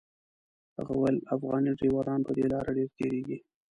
هغه 0.77 0.93
ویل 1.01 1.17
افغاني 1.35 1.71
ډریوران 1.79 2.19
په 2.27 2.31
دې 2.37 2.45
لاره 2.53 2.71
ډېر 2.77 2.89
تېرېږي. 2.97 3.37